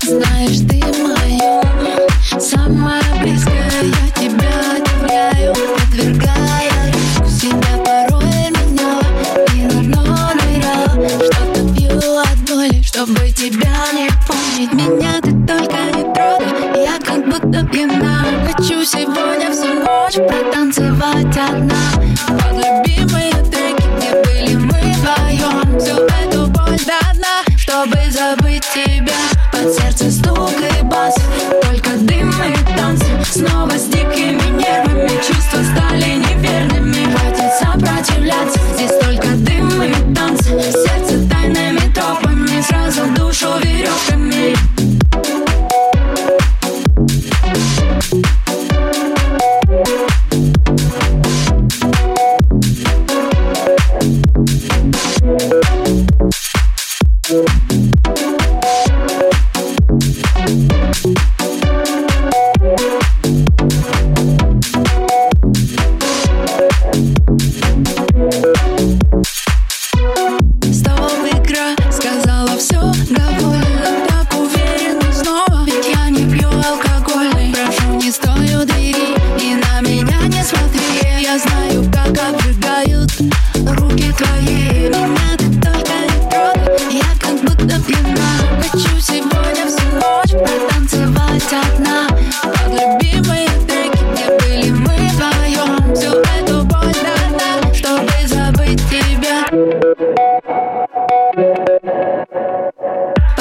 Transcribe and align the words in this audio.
Знаешь, 0.00 0.60
ты 0.66 0.80
Танцевать 20.26 21.36
одна 21.36 21.92
под 22.26 22.56
любовь 22.56 22.87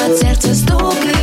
от 0.08 0.17
сердца 0.19 0.55
стукает 0.55 1.16